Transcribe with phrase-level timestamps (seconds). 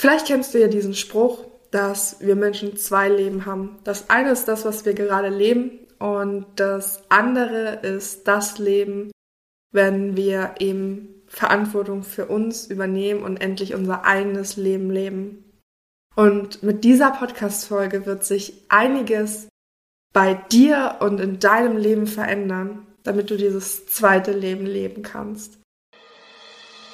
[0.00, 3.80] Vielleicht kennst du ja diesen Spruch, dass wir Menschen zwei Leben haben.
[3.84, 9.10] Das eine ist das, was wir gerade leben und das andere ist das Leben,
[9.74, 15.44] wenn wir eben Verantwortung für uns übernehmen und endlich unser eigenes Leben leben.
[16.16, 19.48] Und mit dieser Podcast-Folge wird sich einiges
[20.14, 25.59] bei dir und in deinem Leben verändern, damit du dieses zweite Leben leben kannst.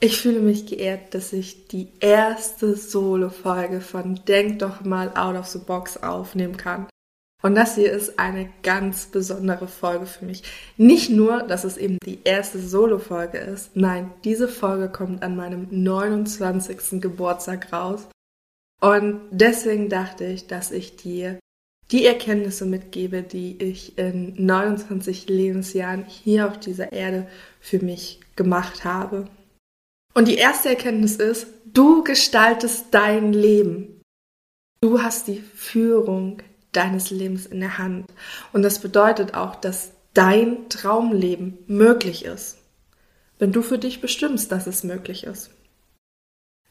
[0.00, 5.46] Ich fühle mich geehrt, dass ich die erste Solo-Folge von Denk doch mal out of
[5.46, 6.86] the box aufnehmen kann.
[7.42, 10.42] Und das hier ist eine ganz besondere Folge für mich.
[10.78, 15.68] Nicht nur, dass es eben die erste Solo-Folge ist, nein, diese Folge kommt an meinem
[15.70, 17.02] 29.
[17.02, 18.08] Geburtstag raus.
[18.80, 21.38] Und deswegen dachte ich, dass ich dir
[21.90, 27.26] die Erkenntnisse mitgebe, die ich in 29 Lebensjahren hier auf dieser Erde
[27.60, 29.28] für mich gemacht habe.
[30.14, 34.00] Und die erste Erkenntnis ist, du gestaltest dein Leben.
[34.80, 36.40] Du hast die Führung
[36.72, 38.06] deines Lebens in der Hand.
[38.52, 42.58] Und das bedeutet auch, dass dein Traumleben möglich ist.
[43.38, 45.50] Wenn du für dich bestimmst, dass es möglich ist.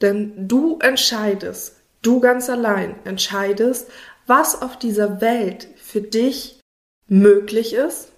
[0.02, 3.90] Denn du entscheidest, du ganz allein entscheidest,
[4.26, 6.62] was auf dieser Welt für dich
[7.08, 8.10] möglich ist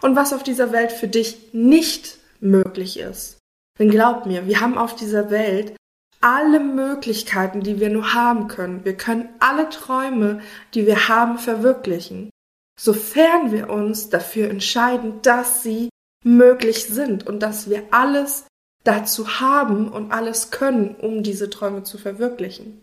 [0.00, 3.41] und was auf dieser Welt für dich nicht möglich ist.
[3.78, 5.74] Denn glaub mir, wir haben auf dieser Welt
[6.20, 8.84] alle Möglichkeiten, die wir nur haben können.
[8.84, 10.40] Wir können alle Träume,
[10.74, 12.30] die wir haben, verwirklichen,
[12.78, 15.88] sofern wir uns dafür entscheiden, dass sie
[16.24, 18.46] möglich sind und dass wir alles
[18.84, 22.80] dazu haben und alles können, um diese Träume zu verwirklichen.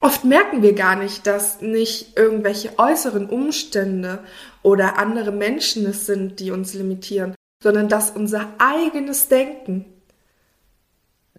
[0.00, 4.24] Oft merken wir gar nicht, dass nicht irgendwelche äußeren Umstände
[4.62, 9.84] oder andere Menschen es sind, die uns limitieren, sondern dass unser eigenes Denken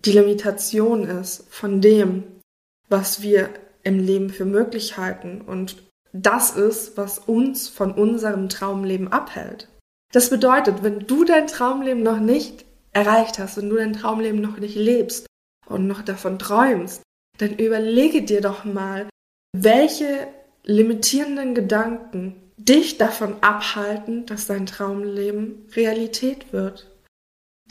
[0.06, 2.24] die Limitation ist von dem,
[2.88, 3.50] was wir
[3.84, 9.68] im Leben für möglich halten und das ist, was uns von unserem Traumleben abhält.
[10.12, 14.58] Das bedeutet, wenn du dein Traumleben noch nicht erreicht hast, wenn du dein Traumleben noch
[14.58, 15.28] nicht lebst
[15.68, 17.04] und noch davon träumst,
[17.38, 19.08] dann überlege dir doch mal,
[19.56, 20.28] welche
[20.64, 26.92] limitierenden Gedanken dich davon abhalten, dass dein Traumleben Realität wird.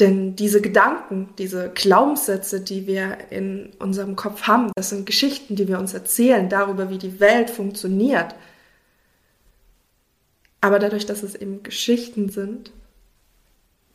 [0.01, 5.67] Denn diese Gedanken, diese Glaubenssätze, die wir in unserem Kopf haben, das sind Geschichten, die
[5.67, 8.35] wir uns erzählen darüber, wie die Welt funktioniert.
[10.61, 12.73] Aber dadurch, dass es eben Geschichten sind,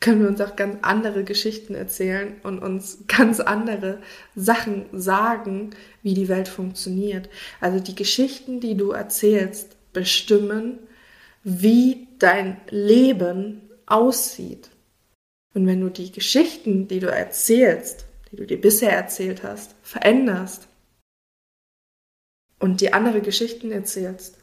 [0.03, 3.99] können wir uns auch ganz andere Geschichten erzählen und uns ganz andere
[4.35, 5.69] Sachen sagen,
[6.01, 7.29] wie die Welt funktioniert.
[7.61, 10.79] Also die Geschichten, die du erzählst, bestimmen,
[11.43, 14.69] wie dein Leben aussieht.
[15.53, 20.67] Und wenn du die Geschichten, die du erzählst, die du dir bisher erzählt hast, veränderst
[22.59, 24.37] und dir andere Geschichten erzählst,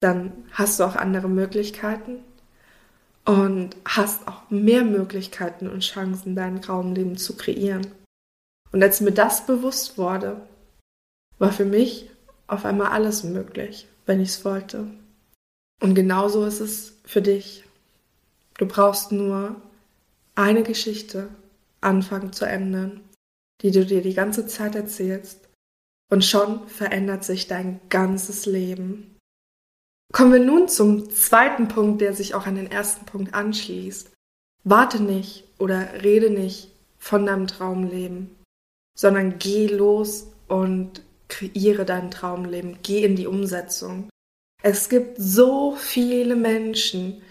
[0.00, 2.18] dann hast du auch andere Möglichkeiten
[3.24, 7.86] und hast auch mehr Möglichkeiten und Chancen, dein Traumleben zu kreieren.
[8.70, 10.46] Und als mir das bewusst wurde,
[11.38, 12.10] war für mich
[12.46, 14.86] auf einmal alles möglich, wenn ich es wollte.
[15.82, 17.64] Und genauso ist es für dich.
[18.58, 19.56] Du brauchst nur
[20.34, 21.28] eine Geschichte
[21.80, 23.00] anfangen zu ändern,
[23.62, 25.48] die du dir die ganze Zeit erzählst.
[26.10, 29.16] Und schon verändert sich dein ganzes Leben.
[30.12, 34.12] Kommen wir nun zum zweiten Punkt, der sich auch an den ersten Punkt anschließt.
[34.62, 38.30] Warte nicht oder rede nicht von deinem Traumleben,
[38.96, 41.02] sondern geh los und
[41.34, 42.78] kreiere dein Traumleben.
[42.82, 44.08] Geh in die Umsetzung.
[44.62, 47.22] Es gibt so viele Menschen,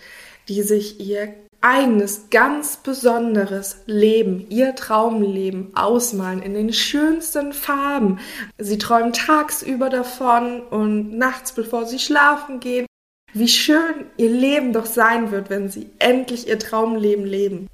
[0.47, 8.19] die sich ihr eigenes, ganz besonderes Leben, ihr Traumleben ausmalen in den schönsten Farben.
[8.57, 12.85] Sie träumen tagsüber davon und nachts, bevor sie schlafen gehen,
[13.33, 17.67] wie schön ihr Leben doch sein wird, wenn sie endlich ihr Traumleben leben.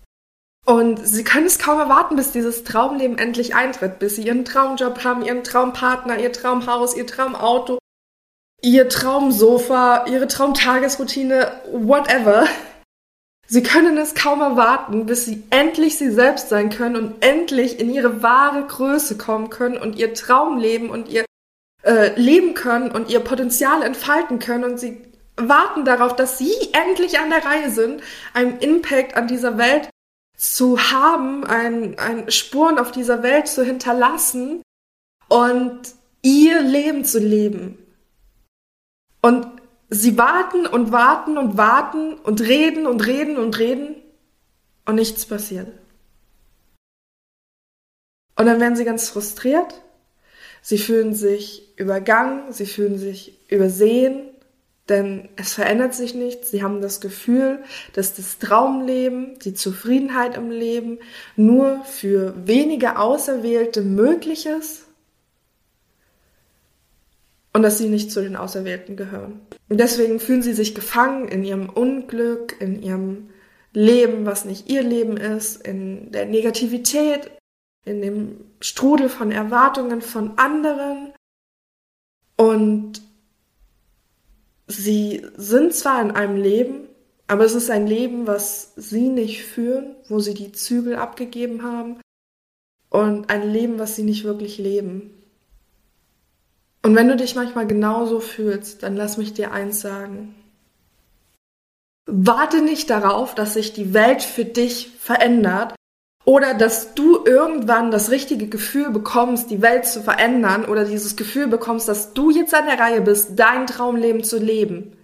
[0.66, 5.04] Und sie können es kaum erwarten, bis dieses Traumleben endlich eintritt, bis sie ihren Traumjob
[5.04, 7.80] haben, ihren Traumpartner, ihr Traumhaus, ihr Traumauto,
[8.62, 12.48] ihr Traumsofa, ihre Traumtagesroutine, whatever.
[13.48, 17.92] Sie können es kaum erwarten, bis sie endlich sie selbst sein können und endlich in
[17.92, 21.26] ihre wahre Größe kommen können und ihr Traumleben und ihr,
[21.84, 25.02] äh, leben können und ihr Potenzial entfalten können und sie
[25.36, 28.04] warten darauf, dass sie endlich an der Reihe sind,
[28.36, 29.90] einen Impact an dieser Welt
[30.40, 34.62] zu haben, ein, ein Spuren auf dieser Welt zu hinterlassen
[35.28, 35.82] und
[36.22, 37.78] ihr Leben zu leben.
[39.22, 39.46] Und
[39.90, 43.98] sie warten und warten und warten und reden und reden und reden
[44.86, 45.68] und nichts passiert.
[48.38, 49.82] Und dann werden sie ganz frustriert.
[50.62, 54.30] Sie fühlen sich übergangen, sie fühlen sich übersehen,
[54.90, 56.52] denn es verändert sich nichts.
[56.52, 57.60] Sie haben das Gefühl,
[57.94, 61.00] dass das Traumleben, die Zufriedenheit im Leben
[61.36, 64.86] nur für wenige Auserwählte möglich ist
[67.54, 69.42] und dass sie nicht zu den Auserwählten gehören.
[69.70, 73.30] Und deswegen fühlen sie sich gefangen in ihrem Unglück, in ihrem
[73.74, 77.32] Leben, was nicht ihr Leben ist, in der Negativität,
[77.86, 81.14] in dem Strudel von Erwartungen von anderen.
[82.36, 83.02] Und
[84.70, 86.88] sie sind zwar in einem Leben,
[87.28, 92.00] aber es ist ein Leben, was sie nicht führen, wo sie die Zügel abgegeben haben
[92.90, 95.12] und ein Leben, was sie nicht wirklich leben.
[96.82, 100.36] Und wenn du dich manchmal genauso fühlst, dann lass mich dir eins sagen.
[102.06, 105.76] Warte nicht darauf, dass sich die Welt für dich verändert
[106.30, 111.48] oder dass du irgendwann das richtige Gefühl bekommst, die Welt zu verändern oder dieses Gefühl
[111.48, 114.96] bekommst, dass du jetzt an der Reihe bist, dein Traumleben zu leben.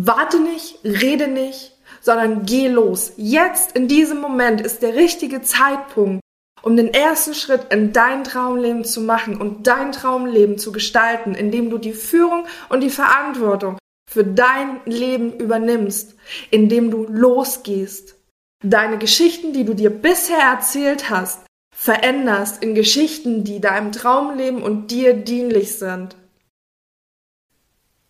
[0.00, 3.14] Warte nicht, rede nicht, sondern geh los.
[3.16, 6.20] Jetzt in diesem Moment ist der richtige Zeitpunkt,
[6.62, 11.70] um den ersten Schritt in dein Traumleben zu machen und dein Traumleben zu gestalten, indem
[11.70, 13.78] du die Führung und die Verantwortung
[14.08, 16.14] für dein Leben übernimmst,
[16.52, 18.17] indem du losgehst,
[18.62, 21.44] deine Geschichten, die du dir bisher erzählt hast,
[21.74, 26.16] veränderst in Geschichten, die deinem Traumleben und dir dienlich sind.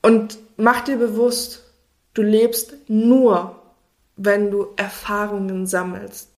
[0.03, 1.65] Und mach dir bewusst,
[2.15, 3.61] du lebst nur,
[4.17, 6.33] wenn du Erfahrungen sammelst.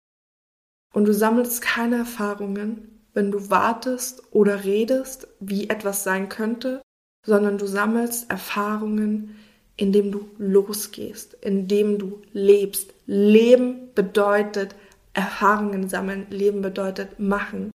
[0.93, 6.81] Und du sammelst keine Erfahrungen, wenn du wartest oder redest, wie etwas sein könnte,
[7.25, 9.35] sondern du sammelst Erfahrungen,
[9.77, 12.93] indem du losgehst, indem du lebst.
[13.11, 14.75] Leben bedeutet
[15.13, 17.71] Erfahrungen sammeln, Leben bedeutet machen.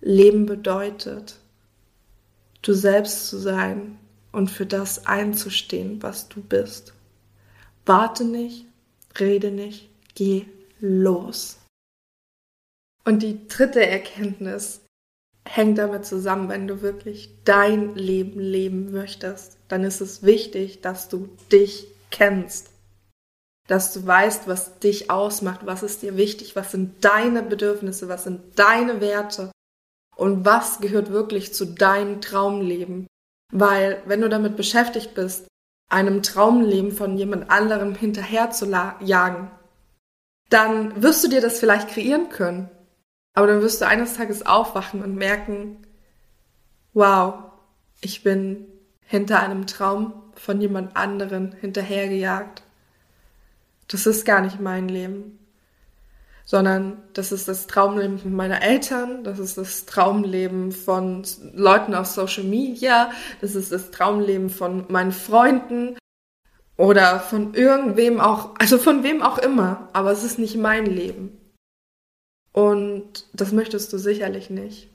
[0.00, 1.38] Leben bedeutet,
[2.62, 4.00] du selbst zu sein
[4.32, 6.92] und für das einzustehen, was du bist.
[7.86, 8.66] Warte nicht,
[9.20, 10.46] rede nicht, geh
[10.80, 11.60] los.
[13.04, 14.80] Und die dritte Erkenntnis
[15.44, 21.08] hängt damit zusammen, wenn du wirklich dein Leben leben möchtest, dann ist es wichtig, dass
[21.08, 22.71] du dich kennst.
[23.68, 28.24] Dass du weißt, was dich ausmacht, was ist dir wichtig, was sind deine Bedürfnisse, was
[28.24, 29.52] sind deine Werte
[30.16, 33.06] und was gehört wirklich zu deinem Traumleben.
[33.52, 35.46] Weil wenn du damit beschäftigt bist,
[35.88, 39.50] einem Traumleben von jemand anderem hinterher zu jagen,
[40.48, 42.70] dann wirst du dir das vielleicht kreieren können.
[43.34, 45.86] Aber dann wirst du eines Tages aufwachen und merken,
[46.92, 47.34] wow,
[48.00, 48.66] ich bin
[49.00, 52.62] hinter einem Traum von jemand anderen hinterhergejagt.
[53.92, 55.38] Das ist gar nicht mein Leben,
[56.46, 62.44] sondern das ist das Traumleben meiner Eltern, das ist das Traumleben von Leuten auf Social
[62.44, 63.12] Media,
[63.42, 65.98] das ist das Traumleben von meinen Freunden
[66.78, 71.38] oder von irgendwem auch, also von wem auch immer, aber es ist nicht mein Leben.
[72.52, 74.88] Und das möchtest du sicherlich nicht.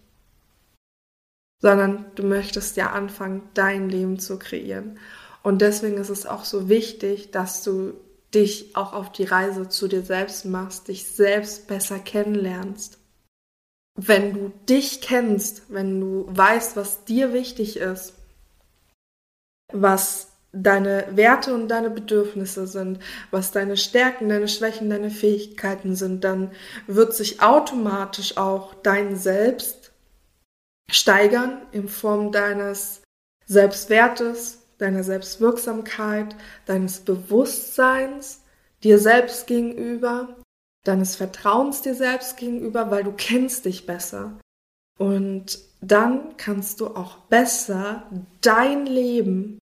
[1.59, 4.99] Sondern du möchtest ja anfangen, dein Leben zu kreieren.
[5.43, 7.93] Und deswegen ist es auch so wichtig, dass du
[8.33, 12.99] dich auch auf die Reise zu dir selbst machst, dich selbst besser kennenlernst.
[13.95, 18.13] Wenn du dich kennst, wenn du weißt, was dir wichtig ist,
[19.73, 22.99] was deine Werte und deine Bedürfnisse sind,
[23.31, 26.51] was deine Stärken, deine Schwächen, deine Fähigkeiten sind, dann
[26.87, 29.91] wird sich automatisch auch dein Selbst
[30.89, 33.01] steigern in Form deines
[33.45, 38.41] Selbstwertes, deiner Selbstwirksamkeit, deines Bewusstseins
[38.83, 40.35] dir selbst gegenüber,
[40.83, 44.39] deines Vertrauens dir selbst gegenüber, weil du kennst dich besser.
[44.97, 48.09] Und dann kannst du auch besser
[48.41, 49.59] dein Leben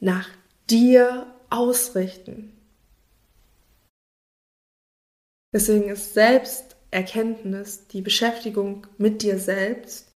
[0.00, 0.28] nach
[0.68, 2.52] dir ausrichten.
[5.52, 10.10] Deswegen ist Selbsterkenntnis, die Beschäftigung mit dir selbst,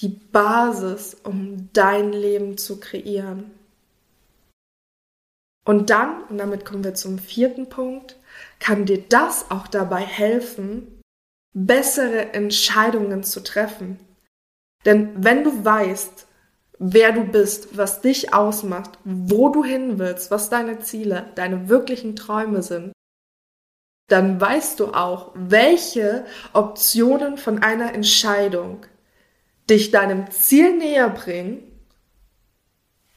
[0.00, 3.50] die Basis, um dein Leben zu kreieren.
[5.68, 8.16] Und dann, und damit kommen wir zum vierten Punkt,
[8.58, 11.02] kann dir das auch dabei helfen,
[11.54, 13.98] bessere Entscheidungen zu treffen.
[14.86, 16.26] Denn wenn du weißt,
[16.78, 22.16] wer du bist, was dich ausmacht, wo du hin willst, was deine Ziele, deine wirklichen
[22.16, 22.94] Träume sind,
[24.08, 28.86] dann weißt du auch, welche Optionen von einer Entscheidung
[29.68, 31.62] dich deinem Ziel näher bringen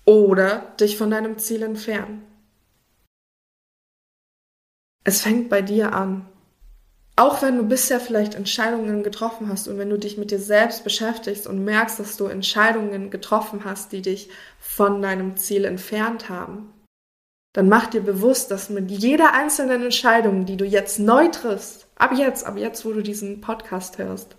[0.03, 2.27] oder dich von deinem Ziel entfernen.
[5.03, 6.27] Es fängt bei dir an.
[7.15, 10.83] Auch wenn du bisher vielleicht Entscheidungen getroffen hast und wenn du dich mit dir selbst
[10.83, 14.29] beschäftigst und merkst, dass du Entscheidungen getroffen hast, die dich
[14.59, 16.73] von deinem Ziel entfernt haben,
[17.53, 22.13] dann mach dir bewusst, dass mit jeder einzelnen Entscheidung, die du jetzt neu triffst, ab
[22.15, 24.37] jetzt, ab jetzt, wo du diesen Podcast hörst,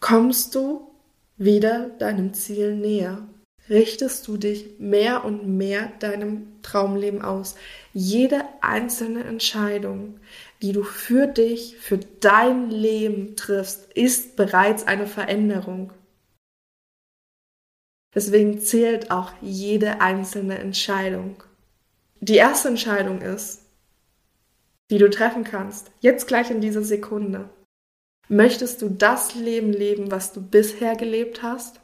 [0.00, 0.90] kommst du
[1.36, 3.28] wieder deinem Ziel näher.
[3.68, 7.56] Richtest du dich mehr und mehr deinem Traumleben aus.
[7.92, 10.20] Jede einzelne Entscheidung,
[10.62, 15.92] die du für dich, für dein Leben triffst, ist bereits eine Veränderung.
[18.14, 21.42] Deswegen zählt auch jede einzelne Entscheidung.
[22.20, 23.62] Die erste Entscheidung ist,
[24.90, 27.50] die du treffen kannst, jetzt gleich in dieser Sekunde.
[28.28, 31.80] Möchtest du das Leben leben, was du bisher gelebt hast?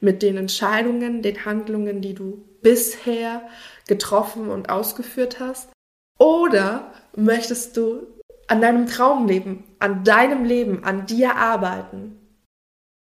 [0.00, 3.48] Mit den Entscheidungen, den Handlungen, die du bisher
[3.86, 5.70] getroffen und ausgeführt hast?
[6.18, 8.06] Oder möchtest du
[8.48, 12.20] an deinem Traum leben, an deinem Leben, an dir arbeiten?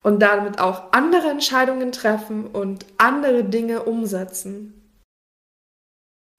[0.02, 4.74] und damit auch andere Entscheidungen treffen und andere Dinge umsetzen.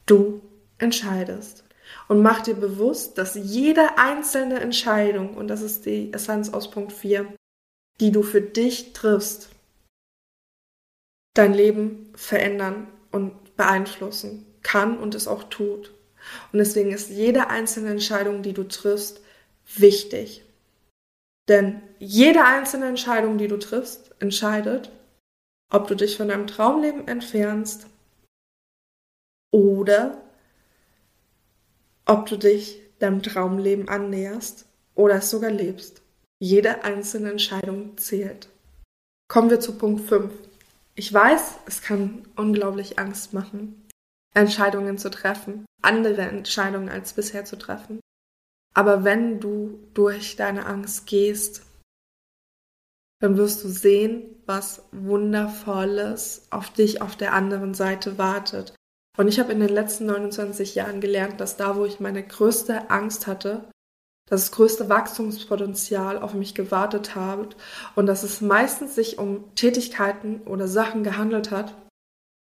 [0.05, 0.41] Du
[0.77, 1.63] entscheidest
[2.07, 6.93] und mach dir bewusst, dass jede einzelne Entscheidung, und das ist die Essenz aus Punkt
[6.93, 7.31] 4,
[7.99, 9.49] die du für dich triffst,
[11.39, 15.93] dein Leben verändern und beeinflussen kann und es auch tut.
[16.51, 19.21] Und deswegen ist jede einzelne Entscheidung, die du triffst,
[19.75, 20.43] wichtig.
[21.47, 24.91] Denn jede einzelne Entscheidung, die du triffst, entscheidet,
[25.71, 27.87] ob du dich von deinem Traumleben entfernst
[29.51, 30.21] oder
[32.05, 36.01] ob du dich deinem Traumleben annäherst oder es sogar lebst.
[36.39, 38.49] Jede einzelne Entscheidung zählt.
[39.29, 40.48] Kommen wir zu Punkt 5.
[40.99, 43.87] Ich weiß, es kann unglaublich Angst machen,
[44.35, 48.01] Entscheidungen zu treffen, andere Entscheidungen als bisher zu treffen.
[48.73, 51.65] Aber wenn du durch deine Angst gehst,
[53.21, 58.75] dann wirst du sehen, was Wundervolles auf dich auf der anderen Seite wartet.
[59.17, 62.89] Und ich habe in den letzten 29 Jahren gelernt, dass da, wo ich meine größte
[62.89, 63.71] Angst hatte,
[64.29, 67.55] das größte Wachstumspotenzial auf mich gewartet hat
[67.95, 71.73] und dass es meistens sich um Tätigkeiten oder Sachen gehandelt hat,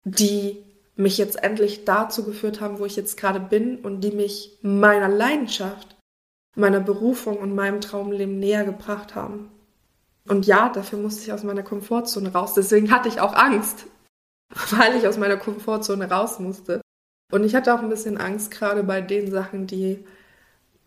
[0.04, 0.62] die
[0.96, 5.08] mich jetzt endlich dazu geführt haben, wo ich jetzt gerade bin und die mich meiner
[5.08, 5.98] Leidenschaft
[6.58, 9.50] meiner Berufung und meinem Traumleben näher gebracht haben.
[10.26, 12.52] Und ja, dafür musste ich aus meiner Komfortzone raus.
[12.54, 13.86] Deswegen hatte ich auch Angst,
[14.70, 16.80] weil ich aus meiner Komfortzone raus musste.
[17.32, 20.04] Und ich hatte auch ein bisschen Angst, gerade bei den Sachen, die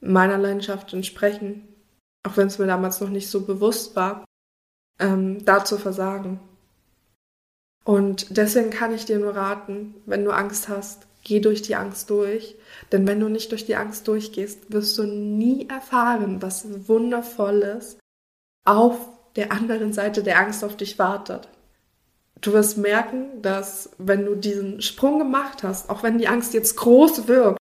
[0.01, 1.67] meiner Leidenschaft entsprechen,
[2.24, 4.25] auch wenn es mir damals noch nicht so bewusst war,
[5.00, 6.39] ähm, da zu versagen.
[7.84, 12.10] Und deswegen kann ich dir nur raten, wenn du Angst hast, Geh durch die Angst
[12.10, 12.55] durch,
[12.91, 17.98] denn wenn du nicht durch die Angst durchgehst, wirst du nie erfahren, was Wundervolles
[18.65, 18.98] auf
[19.36, 21.48] der anderen Seite der Angst auf dich wartet.
[22.41, 26.75] Du wirst merken, dass wenn du diesen Sprung gemacht hast, auch wenn die Angst jetzt
[26.75, 27.60] groß wirkt,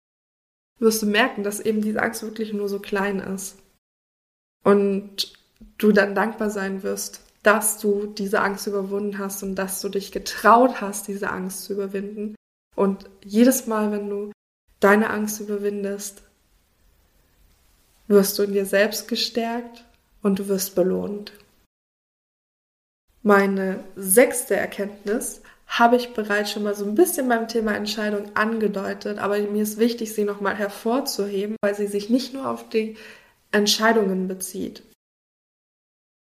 [0.84, 3.58] wirst du merken, dass eben diese Angst wirklich nur so klein ist.
[4.64, 5.34] Und
[5.78, 10.12] du dann dankbar sein wirst, dass du diese Angst überwunden hast und dass du dich
[10.12, 12.36] getraut hast, diese Angst zu überwinden
[12.76, 14.32] und jedes Mal, wenn du
[14.80, 16.24] deine Angst überwindest,
[18.08, 19.86] wirst du in dir selbst gestärkt
[20.22, 21.34] und du wirst belohnt.
[23.22, 29.18] Meine sechste Erkenntnis habe ich bereits schon mal so ein bisschen beim Thema Entscheidung angedeutet,
[29.18, 32.98] aber mir ist wichtig, sie nochmal hervorzuheben, weil sie sich nicht nur auf die
[33.52, 34.84] Entscheidungen bezieht.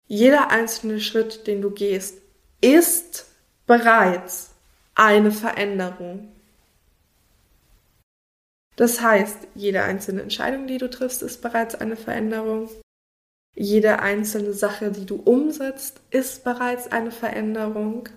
[0.06, 2.20] Jeder einzelne Schritt, den du gehst,
[2.60, 3.26] ist
[3.66, 4.54] bereits
[4.94, 6.32] eine Veränderung.
[8.76, 12.70] Das heißt, jede einzelne Entscheidung, die du triffst, ist bereits eine Veränderung.
[13.54, 18.08] Jede einzelne Sache, die du umsetzt, ist bereits eine Veränderung.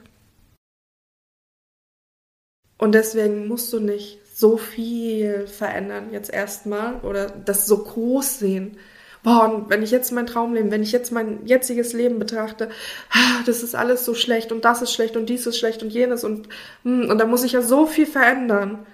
[2.78, 8.78] Und deswegen musst du nicht so viel verändern jetzt erstmal oder das so groß sehen.
[9.24, 12.70] Boah, und wenn ich jetzt mein Traumleben, wenn ich jetzt mein jetziges Leben betrachte,
[13.12, 15.90] ah, das ist alles so schlecht und das ist schlecht und dies ist schlecht und
[15.92, 16.50] jenes und,
[16.84, 18.86] hm, und da muss ich ja so viel verändern.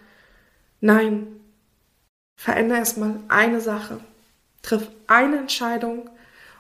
[0.80, 1.42] Nein,
[2.42, 4.00] Veränder erstmal eine Sache.
[4.64, 6.10] Triff eine Entscheidung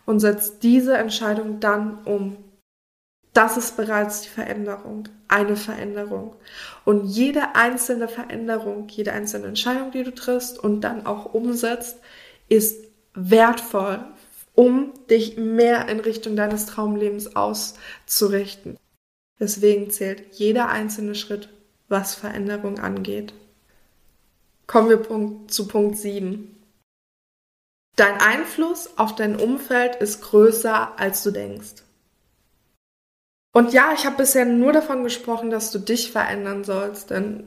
[0.06, 2.38] und setz diese Entscheidung dann um.
[3.34, 6.36] Das ist bereits die Veränderung, eine Veränderung.
[6.84, 12.00] Und jede einzelne Veränderung, jede einzelne Entscheidung, die du triffst und dann auch umsetzt,
[12.50, 12.84] ist
[13.14, 14.04] wertvoll,
[14.54, 18.78] um dich mehr in Richtung deines Traumlebens auszurichten.
[19.40, 21.50] Deswegen zählt jeder einzelne Schritt,
[21.88, 23.34] was Veränderung angeht.
[24.68, 26.56] Kommen wir zu Punkt 7.
[27.96, 31.84] Dein Einfluss auf dein Umfeld ist größer, als du denkst.
[33.54, 37.46] Und ja, ich habe bisher nur davon gesprochen, dass du dich verändern sollst, denn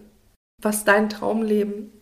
[0.61, 2.01] was dein Traumleben,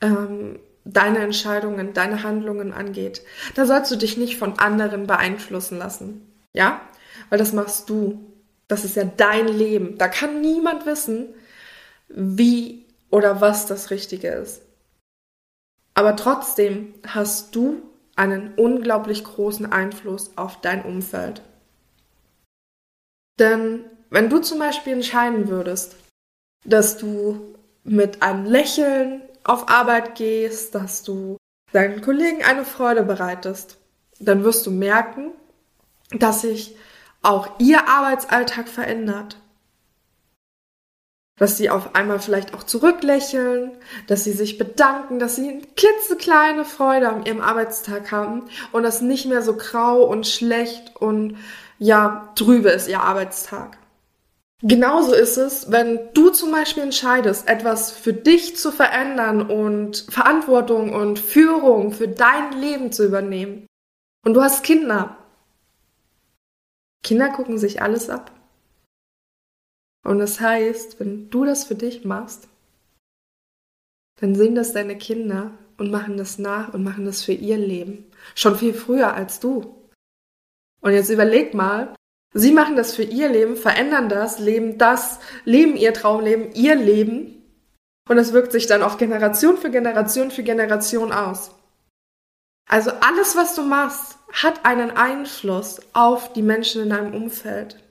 [0.00, 3.22] ähm, deine Entscheidungen, deine Handlungen angeht,
[3.54, 6.32] da sollst du dich nicht von anderen beeinflussen lassen.
[6.52, 6.80] Ja?
[7.28, 8.26] Weil das machst du.
[8.68, 9.98] Das ist ja dein Leben.
[9.98, 11.34] Da kann niemand wissen,
[12.08, 14.62] wie oder was das Richtige ist.
[15.94, 17.82] Aber trotzdem hast du
[18.14, 21.42] einen unglaublich großen Einfluss auf dein Umfeld.
[23.40, 25.96] Denn wenn du zum Beispiel entscheiden würdest,
[26.64, 31.38] dass du mit einem Lächeln auf Arbeit gehst, dass du
[31.72, 33.78] deinen Kollegen eine Freude bereitest,
[34.18, 35.32] dann wirst du merken,
[36.10, 36.76] dass sich
[37.22, 39.38] auch ihr Arbeitsalltag verändert.
[41.38, 43.72] Dass sie auf einmal vielleicht auch zurücklächeln,
[44.06, 49.00] dass sie sich bedanken, dass sie eine klitzekleine Freude an ihrem Arbeitstag haben und das
[49.00, 51.38] nicht mehr so grau und schlecht und
[51.80, 53.78] ja, trübe ist ihr Arbeitstag.
[54.62, 60.92] Genauso ist es, wenn du zum Beispiel entscheidest, etwas für dich zu verändern und Verantwortung
[60.92, 63.66] und Führung für dein Leben zu übernehmen.
[64.22, 65.16] Und du hast Kinder.
[67.02, 68.30] Kinder gucken sich alles ab.
[70.04, 72.46] Und das heißt, wenn du das für dich machst,
[74.20, 78.04] dann sehen das deine Kinder und machen das nach und machen das für ihr Leben.
[78.34, 79.79] Schon viel früher als du.
[80.80, 81.94] Und jetzt überleg mal,
[82.32, 87.42] sie machen das für ihr Leben, verändern das, leben das, leben ihr Traumleben, ihr Leben.
[88.08, 91.52] Und es wirkt sich dann auf Generation für Generation für Generation aus.
[92.68, 97.82] Also alles, was du machst, hat einen Einfluss auf die Menschen in deinem Umfeld.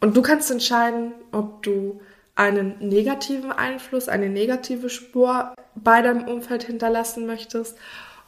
[0.00, 2.00] Und du kannst entscheiden, ob du
[2.34, 7.78] einen negativen Einfluss, eine negative Spur bei deinem Umfeld hinterlassen möchtest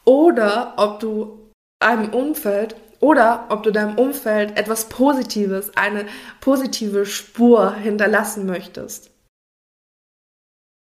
[0.05, 1.48] oder ob du
[1.81, 6.07] einem Umfeld oder ob du deinem Umfeld etwas Positives, eine
[6.41, 9.11] positive Spur hinterlassen möchtest.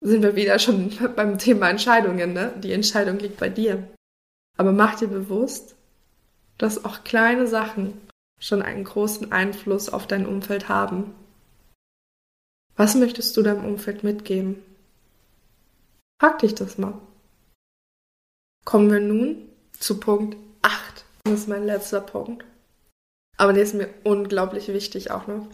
[0.04, 2.54] Sind wir wieder schon beim Thema Entscheidungen, ne?
[2.58, 3.88] Die Entscheidung liegt bei dir.
[4.58, 5.76] Aber mach dir bewusst,
[6.58, 8.02] dass auch kleine Sachen
[8.40, 11.14] schon einen großen Einfluss auf dein Umfeld haben.
[12.76, 14.64] Was möchtest du deinem Umfeld mitgeben?
[16.20, 17.00] Frag dich das mal.
[18.66, 21.06] Kommen wir nun zu Punkt 8.
[21.24, 22.46] Das ist mein letzter Punkt.
[23.38, 25.48] Aber der ist mir unglaublich wichtig auch noch.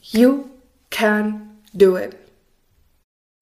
[0.00, 0.44] You
[0.90, 2.16] can do it.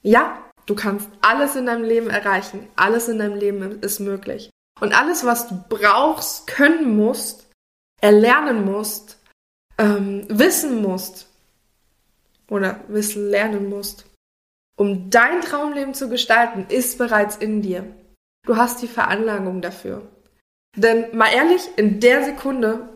[0.03, 2.69] Ja, du kannst alles in deinem Leben erreichen.
[2.77, 4.51] Alles in deinem Leben ist möglich.
[4.81, 7.49] Und alles, was du brauchst, können musst,
[8.01, 9.19] erlernen musst,
[9.79, 11.29] ähm, wissen musst
[12.49, 14.07] oder wissen lernen musst,
[14.77, 17.95] um dein Traumleben zu gestalten, ist bereits in dir.
[18.47, 20.03] Du hast die Veranlagung dafür.
[20.77, 22.89] Denn mal ehrlich, in der Sekunde,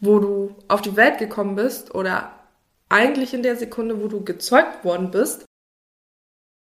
[0.00, 2.32] wo du auf die Welt gekommen bist oder
[2.88, 5.44] eigentlich in der Sekunde, wo du gezeugt worden bist,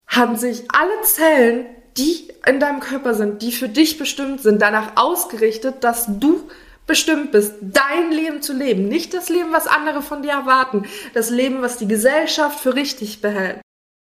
[0.08, 1.66] haben sich alle Zellen,
[1.98, 6.50] die in deinem Körper sind, die für dich bestimmt sind, danach ausgerichtet, dass du
[6.88, 8.88] bestimmt bist, dein Leben zu leben.
[8.88, 13.22] Nicht das Leben, was andere von dir erwarten, das Leben, was die Gesellschaft für richtig
[13.22, 13.62] behält.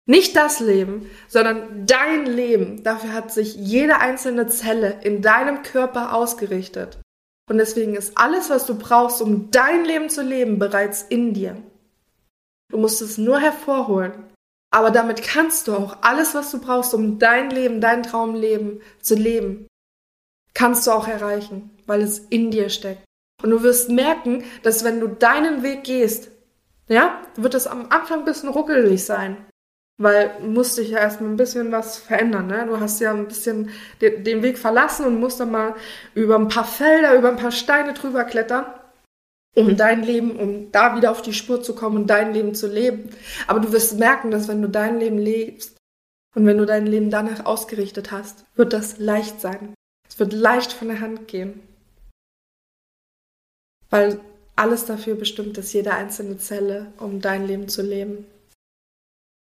[0.07, 2.83] Nicht das Leben, sondern dein Leben.
[2.83, 6.99] Dafür hat sich jede einzelne Zelle in deinem Körper ausgerichtet.
[7.49, 11.61] Und deswegen ist alles, was du brauchst, um dein Leben zu leben, bereits in dir.
[12.71, 14.13] Du musst es nur hervorholen.
[14.73, 19.15] Aber damit kannst du auch alles, was du brauchst, um dein Leben, dein Traumleben zu
[19.15, 19.67] leben,
[20.53, 23.03] kannst du auch erreichen, weil es in dir steckt.
[23.43, 26.31] Und du wirst merken, dass wenn du deinen Weg gehst,
[26.87, 29.45] ja, wird es am Anfang ein bisschen ruckelig sein
[30.01, 32.47] weil musste ich ja erstmal ein bisschen was verändern.
[32.47, 32.65] Ne?
[32.67, 33.69] Du hast ja ein bisschen
[34.01, 35.75] den, den Weg verlassen und musst dann mal
[36.15, 38.65] über ein paar Felder, über ein paar Steine drüber klettern,
[39.55, 42.67] um dein Leben, um da wieder auf die Spur zu kommen und dein Leben zu
[42.67, 43.09] leben.
[43.47, 45.77] Aber du wirst merken, dass wenn du dein Leben lebst
[46.35, 49.73] und wenn du dein Leben danach ausgerichtet hast, wird das leicht sein.
[50.09, 51.61] Es wird leicht von der Hand gehen.
[53.89, 54.19] Weil
[54.55, 58.25] alles dafür bestimmt ist, jede einzelne Zelle, um dein Leben zu leben.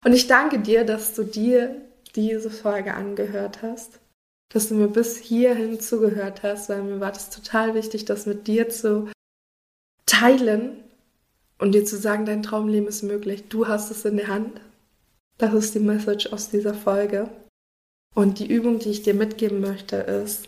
[0.04, 1.76] Und ich danke dir, dass du dir
[2.16, 4.00] diese Folge angehört hast,
[4.50, 8.48] dass du mir bis hierhin zugehört hast, weil mir war das total wichtig, das mit
[8.48, 9.10] dir zu
[10.06, 10.84] teilen
[11.58, 13.46] und dir zu sagen, dein Traumleben ist möglich.
[13.50, 14.60] Du hast es in der Hand.
[15.38, 17.30] Das ist die Message aus dieser Folge.
[18.14, 20.48] Und die Übung, die ich dir mitgeben möchte, ist,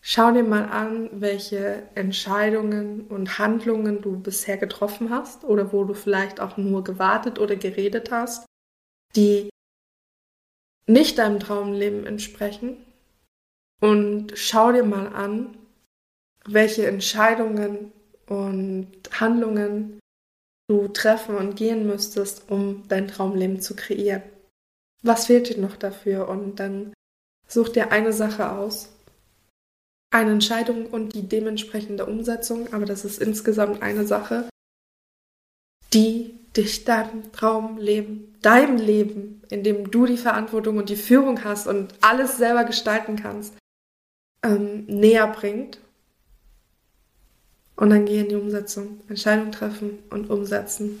[0.00, 5.94] schau dir mal an, welche Entscheidungen und Handlungen du bisher getroffen hast oder wo du
[5.94, 8.46] vielleicht auch nur gewartet oder geredet hast,
[9.16, 9.50] die
[10.86, 12.76] nicht deinem Traumleben entsprechen.
[13.80, 15.56] Und schau dir mal an,
[16.44, 17.92] welche Entscheidungen
[18.26, 18.88] und
[19.20, 20.00] Handlungen
[20.68, 24.22] du treffen und gehen müsstest, um dein Traumleben zu kreieren.
[25.02, 26.28] Was fehlt dir noch dafür?
[26.28, 26.92] Und dann
[27.48, 28.92] such dir eine Sache aus.
[30.10, 34.48] Eine Entscheidung und die dementsprechende Umsetzung, aber das ist insgesamt eine Sache,
[35.92, 41.68] die dich deinem Traumleben, deinem Leben, in dem du die Verantwortung und die Führung hast
[41.68, 43.54] und alles selber gestalten kannst,
[44.44, 45.78] ähm, näher bringt.
[47.76, 49.00] Und dann geh in die Umsetzung.
[49.08, 51.00] Entscheidung treffen und umsetzen.